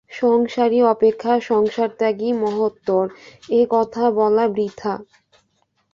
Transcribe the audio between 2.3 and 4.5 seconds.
মহত্তর, এ-কথা বলা